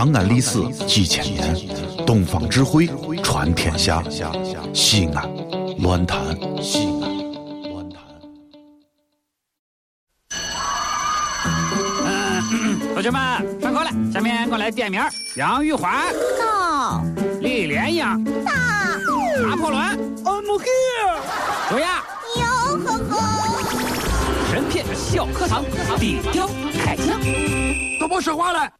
[0.00, 1.54] 长安历史几千年，
[2.06, 2.88] 东方智慧
[3.22, 4.02] 传天下。
[4.72, 5.30] 西安，
[5.80, 6.18] 乱谈
[6.62, 7.18] 西安，
[7.70, 8.00] 乱谈。
[12.94, 15.02] 同学们上课了，下面我来点名：
[15.36, 15.92] 杨玉环、
[16.40, 17.04] 到
[17.42, 18.52] 李莲英、大
[19.42, 19.82] 拿破仑、
[20.24, 21.20] I'm here。
[21.68, 22.02] 卓雅。
[22.38, 23.20] 哟呵呵，
[24.50, 25.62] 神片小课堂，
[25.98, 26.48] 底雕
[26.82, 27.20] 开讲。
[28.00, 28.79] 都别说话了。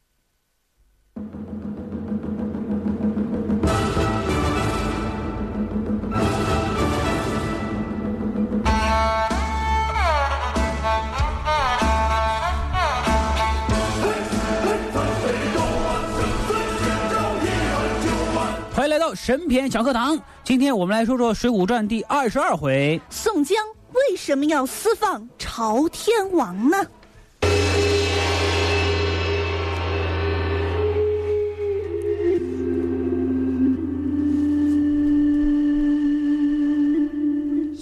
[19.22, 22.98] 神篇小课堂，今天我们来说说《水浒传》第二十二回。
[23.10, 23.58] 宋江
[23.92, 26.78] 为什么要私放朝天王呢？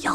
[0.03, 0.12] 哟，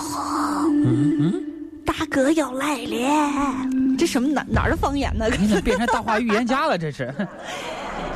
[1.86, 3.66] 大哥要来了！
[3.98, 5.30] 这什么哪哪儿的方言呢？
[5.40, 6.78] 你怎么变成大话预言家了？
[6.78, 7.16] 这是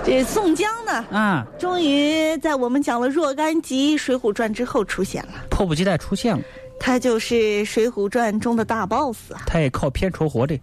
[0.07, 5.33] 这宋江呢，啊，终于在我们讲了若干集《水浒传》之后出现了。
[5.49, 6.41] 迫不及待出现了。
[6.79, 9.41] 他就是《水浒传》中的大 boss 啊！
[9.45, 10.57] 他也靠片酬活的。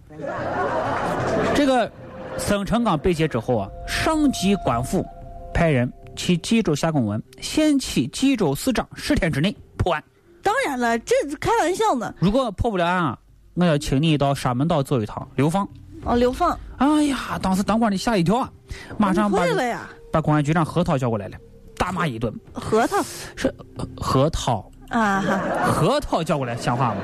[1.55, 1.93] 这个
[2.39, 5.05] 孙成刚被劫之后啊，上级官府
[5.53, 10.03] 派人去冀州下公文，限期冀州市长十天之内破案。
[10.43, 12.15] 当然了，这是开玩笑呢。
[12.19, 13.19] 如果破不了案啊，
[13.57, 15.69] 我要请你到沙门岛走一趟流放。
[16.07, 18.53] 哦，流放哎呀，当时当官的吓一跳啊，
[18.99, 21.37] 马上把了呀，把公安局长何涛叫过来了，
[21.77, 22.33] 大骂一顿。
[22.53, 23.03] 核桃
[23.37, 26.97] 是呃何涛，啊哈，何涛叫过来像话吗？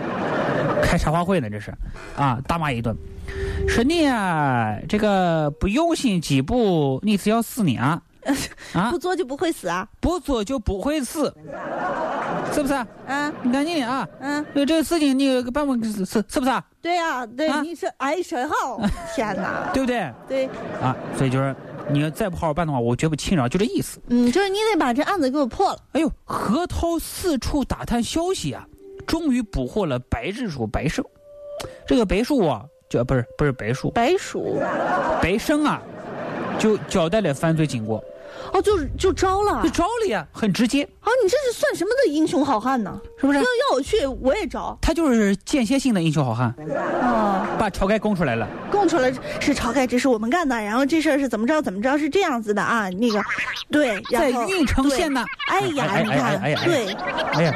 [0.82, 1.72] 开茶话会呢，这是
[2.16, 2.96] 啊，大骂一顿。
[3.68, 8.02] 说你啊，这个不用心几步，你是要死你啊！
[8.74, 9.86] 啊 不，做就不会死啊！
[10.00, 11.34] 不做就不会死，
[12.52, 12.74] 是不是？
[13.06, 16.62] 啊，你赶紧啊，嗯，这个事情你办不是是是不是？
[16.83, 18.80] 对呀、对，啊你是哎神好，
[19.14, 20.12] 天哪，对不对？
[20.28, 20.46] 对，
[20.83, 21.55] 啊，所以就是
[21.89, 24.00] 你要再不好好办的话，我绝不轻饶，就这意思。
[24.08, 25.78] 嗯，就是你得把这案子给我破了。
[25.92, 28.66] 哎呦，何涛四处打探消息啊，
[29.06, 31.05] 终于捕获了白日鼠白胜。
[31.86, 34.58] 这个白鼠啊，就不是不是白鼠，白鼠，
[35.20, 35.83] 白胜啊，
[36.58, 38.02] 就交代了犯罪经过，
[38.52, 39.70] 哦，就就招了啊就！
[39.70, 43.01] 招了呀，很直接，啊，你这是算什么的英雄好汉呢？
[43.18, 43.45] 是不是要？
[43.45, 44.77] 要我去，我也招。
[44.80, 46.55] 他就是间歇性的英雄好汉，
[47.02, 48.48] 哦，把晁盖供出来了。
[48.70, 52.89] 供出来是晁盖，这是我们干的，然后这事儿是怎么着怎么着，是这样子的啊。
[52.90, 53.23] 那个，
[53.70, 55.24] 对，在郓城县呢。
[55.48, 56.95] 哎呀，哎你看哎哎哎，哎对，
[57.34, 57.55] 哎呀，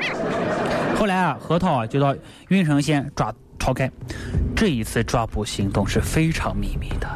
[0.99, 2.15] 后来啊，何涛啊就到
[2.49, 3.91] 郓城县抓晁盖，
[4.55, 7.09] 这一次抓捕行动是非常秘密的。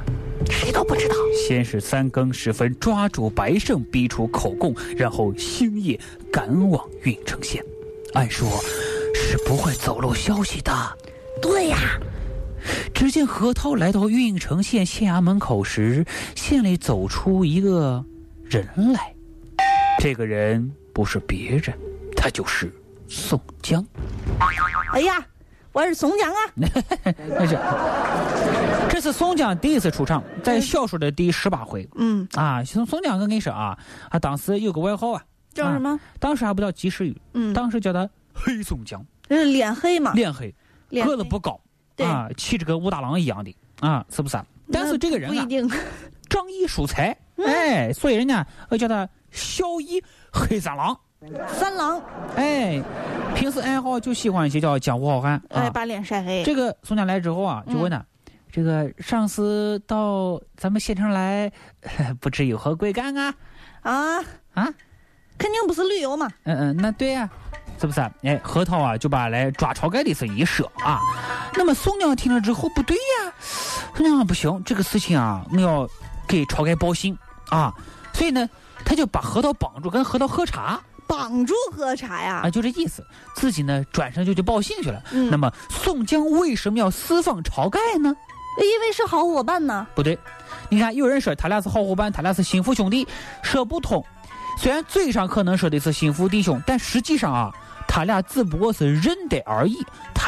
[0.50, 1.14] 谁都不知道。
[1.46, 5.98] 先是三更时分抓住白胜，逼出口供，然后星夜
[6.32, 7.64] 赶往郓城县。
[8.14, 8.48] 按说
[9.14, 10.72] 是不会走漏消息的。
[11.40, 11.78] 对呀、
[12.92, 16.04] 只见何涛来到郓城县县衙门口时，
[16.34, 18.04] 县里走出一个
[18.44, 19.14] 人来。
[20.00, 21.76] 这个人不是别人，
[22.16, 22.72] 他就是
[23.08, 23.84] 宋江。
[24.92, 25.24] 哎呀，
[25.72, 26.38] 我是宋江啊！
[27.28, 27.56] 那是，
[28.90, 32.64] 这是宋江第一次出场，在小说的第十八回嗯，啊。
[32.64, 33.78] 宋宋江，我跟你说啊，
[34.10, 35.22] 他当时有个外号啊，
[35.52, 35.98] 叫什么？
[36.18, 40.12] 当时还不叫及时雨，嗯，当时叫他黑宋江，这是脸黑嘛？
[40.14, 40.52] 脸黑，
[41.04, 41.60] 个子不高，
[41.94, 44.44] 对啊，气质跟武大郎一样的啊，是不是啊？
[44.72, 45.70] 但是这个人啊，不一定。
[46.28, 50.98] 仗义疏财，嗯哎，所以人家要叫他小义黑三郎，
[51.48, 52.02] 三郎，
[52.36, 52.82] 哎，
[53.34, 55.70] 平时爱好就喜欢一些叫江湖好汉哎，啊。
[55.70, 56.42] 把脸晒黑。
[56.44, 58.04] 这个宋江来之后啊，就问他。
[58.50, 61.50] 这个上司到咱们县城来，
[62.20, 63.34] 不知有何贵干啊？
[63.82, 64.18] 啊
[64.54, 64.68] 啊，
[65.38, 66.28] 肯定不是旅游嘛。
[66.44, 67.28] 嗯嗯，那对呀、
[67.80, 68.10] 是不是啊？
[68.22, 71.00] 哎，核桃啊，就把来抓晁盖的事一说啊。
[71.54, 73.32] 那么宋江听了之后，不对呀、
[73.94, 75.88] 宋江不行，这个事情啊，我要
[76.26, 77.16] 给晁盖报信
[77.50, 77.72] 啊。
[78.12, 78.48] 所以呢，
[78.84, 82.50] 他就把核桃绑住，跟核桃喝茶绑住喝茶呀啊，？
[82.50, 83.06] 就这意思。
[83.36, 85.00] 自己呢，转身就去报信去了。
[85.12, 88.14] 嗯那么宋江为什么要私放晁盖呢？
[88.64, 89.86] 因为是好伙伴呢。
[89.94, 90.18] 不对，
[90.68, 93.06] 你看有人说他俩是好伙伴，他俩是心腹兄弟，
[93.42, 94.04] 说不通。
[94.58, 97.52] 虽然嘴上可能说的是心腹弟兄，但实际上啊，
[97.86, 99.78] 他俩只不过是认得而已。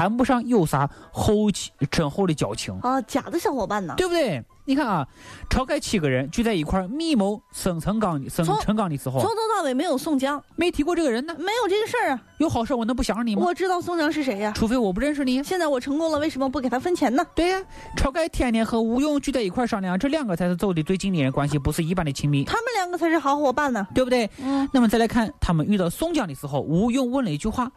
[0.01, 3.93] 他谈不上有啥后情深厚的交情，啊，假的小伙伴呢？
[3.99, 4.43] 对不对？
[4.65, 5.07] 你看啊，
[5.51, 11.35] 晁盖七个人聚在一块儿密谋生辰纲生从辰纲的时候从，头到尾没有宋江，没提过这个人呢。
[11.39, 12.23] 没有这个事儿啊。
[12.39, 13.43] 有好事我能不想着你吗？
[13.45, 15.43] 我知道宋江是谁呀、除非我不认识你。
[15.43, 17.27] 现在我成功了，为什么不给他分钱呢？
[17.35, 17.61] 对呀、
[17.95, 23.87] 晁盖天天和吴用聚在一块儿商量，这两个才是走的最近的人，关系不是一般的亲密，他们两个才是好伙伴呢。
[23.95, 24.31] 对不对？
[24.43, 27.71] 嗯，那么再来看他们遇到宋江的时候，吴用问了一句话：“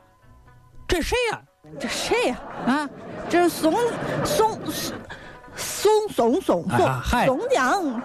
[0.88, 1.42] 这谁呀、
[1.80, 2.38] 这谁呀、
[2.68, 2.90] 啊？
[3.30, 3.74] 这是宋
[4.26, 4.92] 宋宋
[5.56, 6.66] 宋宋宋
[7.26, 8.02] 宋江。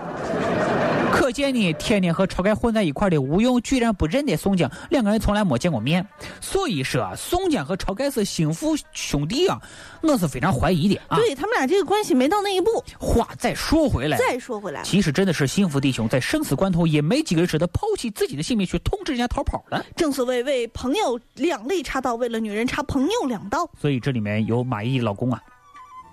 [1.18, 6.06] 可见呢，天天和晁盖混在一块的吴用居然不认得宋江，两个人从来没见过面。
[6.40, 9.60] 所以说啊，宋江和晁盖是心腹兄弟啊，
[10.00, 11.16] 我是非常怀疑的啊。
[11.16, 12.82] 对他们俩这个关系没到那一步。
[12.98, 19.84] 话再说回来，再说回来，其实真的是心腹弟兄，在生死关头也没几个人舍得抛弃自己的性命去通知人家逃跑的。
[19.96, 23.68] 正所谓为朋友两肋插刀，为了女人插朋友两刀。
[23.80, 25.40] 所以这里面有马懿的老公啊，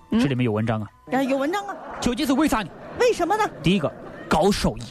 [0.09, 1.75] 嗯这里面有文章啊，有文章啊？
[2.01, 2.69] 究竟是为啥呢？
[2.99, 3.43] 为什么呢？
[3.61, 3.91] 第一个，
[4.35, 4.81] 高收益。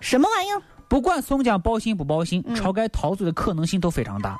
[0.00, 0.60] 什么玩意儿？
[0.86, 4.38] 不管宋江报信不报信，嗯晁盖逃走的可能性都非常大。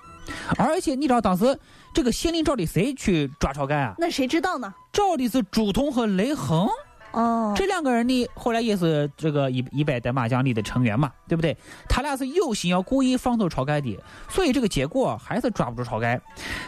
[0.58, 1.58] 而且你知道当时
[1.94, 3.94] 这个县令找的谁去抓晁盖啊？
[3.96, 4.75] 那谁知道呢？
[4.93, 6.69] 找的是朱仝和雷横
[7.12, 11.56] 哦，这两个人呢，后来也是这个一一百代麻将里的成员嘛，对不对？
[11.88, 13.99] 他俩是有心要故意放走晁盖的，
[14.29, 16.20] 所以这个结果还是抓不住晁盖。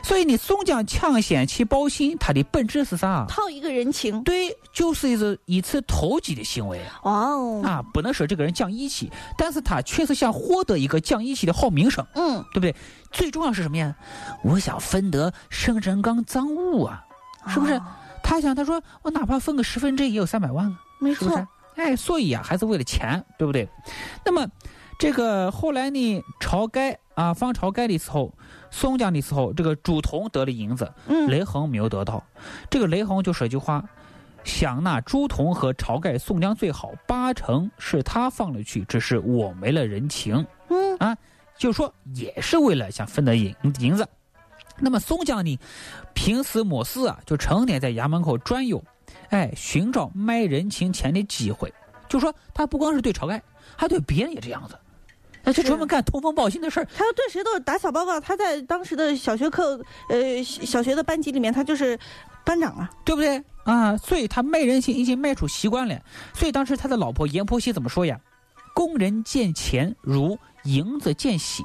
[0.02, 3.24] 所以呢，宋江抢先去报信，他的本质是啥？
[3.28, 4.22] 套一个人情。
[4.22, 7.82] 对，就是一次一次投机的行为哦，啊！
[7.92, 12.74] 不能说这个人讲义气，但是他确实想获得一个讲义气的好名声，嗯，对不对？
[13.10, 13.94] 最重要是什么呀？
[14.42, 17.02] 我想分得生辰纲赃物啊，
[17.48, 17.74] 是不是？
[17.74, 17.82] 哦
[18.24, 20.80] 他想，他说我哪怕分个十分之一也有三百万啊。
[20.98, 21.46] 没是是错。？
[21.76, 23.68] 哎，所以啊，还是为了钱，对不对？
[24.24, 24.48] 那么，
[24.98, 28.32] 这个后来呢，晁盖啊方晁盖的时候，
[28.70, 32.24] 宋江的时候，这个朱仝得了银子，嗯，雷横没有得到。
[32.70, 33.84] 这个雷横就说句话：
[34.44, 40.46] 想那朱仝和晁盖、宋江最好，八成是他放了去，只是我没了人情。
[40.68, 41.16] 嗯啊，
[41.58, 44.06] 就说也是为了想分得银银子。
[44.78, 45.58] 那么宋江呢，
[46.14, 48.82] 平时没事啊，就成天在衙门口转悠，
[49.30, 51.72] 哎，寻找卖人情钱的机会。
[52.08, 53.42] 就说他不光是对晁盖，
[53.76, 54.78] 还对别人也这样子，
[55.42, 56.88] 那，就专门干通风报信的事儿。
[56.96, 58.20] 他要对谁都是打小报告。
[58.20, 61.98] 他在当时的小学课，呃，小学的班级里面，他就是
[62.44, 62.90] 班长啊。
[63.04, 63.96] 对不对啊？
[63.96, 66.00] 所以他卖人情已经卖出习惯了。
[66.34, 68.18] 所以当时他的老婆阎婆惜怎么说呀？
[68.74, 71.62] 工人见钱如蝇子见血，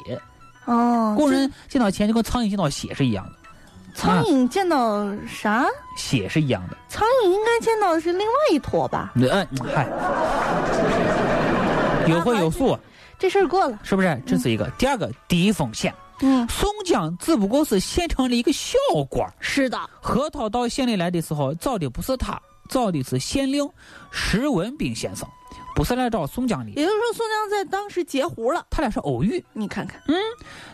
[0.73, 3.33] 哦工人见到钱就跟苍蝇见到血是一样的，
[3.95, 5.65] 苍蝇见到啥？
[5.97, 6.77] 血是一样的。
[6.87, 9.11] 苍蝇应该见到的是另外一坨吧？
[9.15, 9.87] 嗯，嗨，
[12.07, 12.77] 有荤有素，
[13.17, 13.79] 这事儿过了。
[13.83, 14.21] 是不是？
[14.25, 14.69] 这是一个。
[14.77, 15.93] 第二个，低风险。
[16.21, 18.77] 嗯，宋江只不过是县城的一个小
[19.09, 19.79] 官是的。
[20.01, 22.39] 何涛到县里来的时候，找的不是他，
[22.69, 23.67] 找的是县令
[24.11, 25.27] 石文斌先生，
[25.79, 26.71] 不是来找宋江的。
[26.71, 28.67] 也就是说，宋江在当时截胡了。
[28.69, 29.41] 他俩是偶遇。
[29.53, 30.15] 你看看，嗯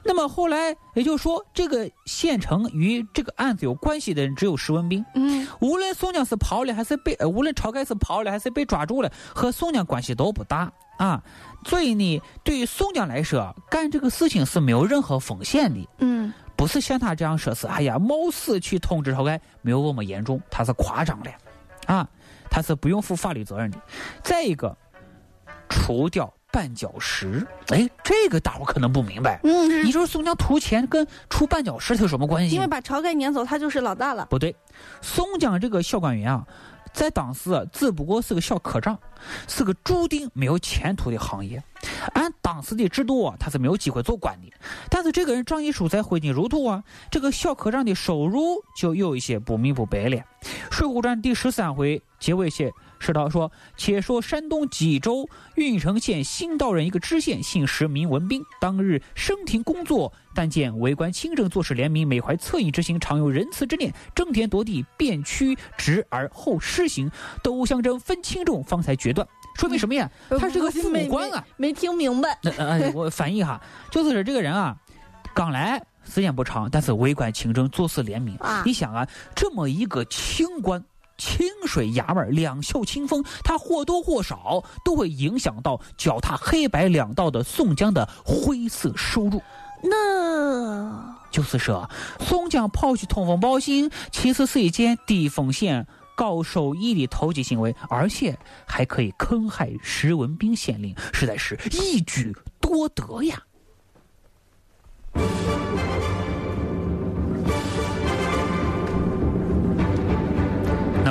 [0.04, 5.06] 那么后来也就是说，这个县城与这个案子有关系的人只有石文斌。
[5.14, 11.22] 嗯，无论宋江是跑了还是被，呃无论晁盖是跑了还是被抓住了，和宋江关系都不大啊。
[11.68, 21.32] 所以呢，对于宋江来说，干这个事情是没有任何风险的，嗯，不是像他这样说是，哎呀，冒死去通知晁盖，没有那么严重，他是夸张了，
[21.86, 22.10] 啊，
[22.50, 23.78] 他是不用负法律责任的。
[24.24, 24.76] 再一个，
[25.70, 29.40] 除掉绊脚石，哎，这个大伙可能不明白。
[29.44, 32.68] 嗯，你说宋江图钱跟出绊脚石有什么关系因为？
[32.68, 34.28] 把晁盖撵走，他就是老大了。
[34.30, 34.56] 不对，
[35.02, 36.46] 宋江这个小官员啊，
[36.94, 38.98] 在当时啊，只不过是个小科长，
[39.48, 41.62] 是个注定没有前途的行业。
[42.14, 44.52] 按当时的制度啊，他是没有机会做官的。
[44.90, 50.18] 但是这个人仗义疏财、挥金如土啊，这个小科长的收入就有一些不明不白了。
[50.72, 58.42] 《水浒传》第十三回结尾写说到说，且说山东济州郓城县新道人一个知县，姓石，名文斌。
[58.60, 67.12] 当日升庭工作，但见为官清正，做事廉明，每怀恻隐之心，常有仁慈之念，争天夺地，便屈直而后施行，
[67.44, 69.28] 斗相争，分轻重，方才决断。
[69.56, 70.10] 说明什么呀？
[70.40, 71.46] 他是个父母官啊。
[71.58, 72.38] 没，没听明白。
[72.42, 73.62] 那呃， 我翻译哈，
[73.92, 74.76] 就是这个人啊，
[75.34, 78.36] 刚来时间不长，但是为官清正，做事廉明。
[78.38, 80.84] 啊你想啊，这么一个清官。
[81.18, 89.42] 清水衙门两袖清风，他或多或少都会影响到脚踏黑白两道的宋江的灰色收入。
[89.82, 103.44] 那就是说，宋江跑去通风报信，其实是一件低风险、高收益的投机行为，而且还可以坑害石文斌县令，实在是一举多得呀。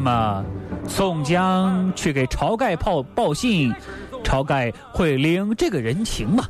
[0.00, 0.44] 么
[0.88, 3.72] 宋江去给晁盖报报信，
[4.22, 6.44] 晁盖会领这个人情吗？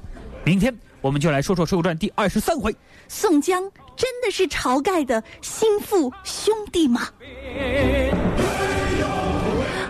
[0.44, 2.74] 明天我们就来说说《水浒传》第二十三回。
[3.08, 3.62] 宋江
[3.96, 7.08] 真的是晁盖的心腹兄弟吗？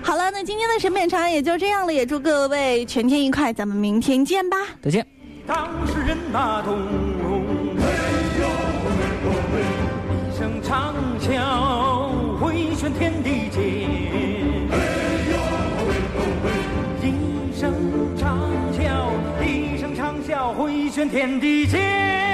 [0.02, 4.56] 好了，那今天的审美长也就这样了，也祝各位全天愉快，咱们明天见吧。
[4.82, 5.06] 再见。
[5.46, 6.86] 当事人那动，一
[12.92, 13.62] 天地间，
[17.02, 17.72] 一声
[18.16, 18.38] 长
[18.72, 19.08] 啸，
[19.42, 22.33] 一声长啸回旋天地间。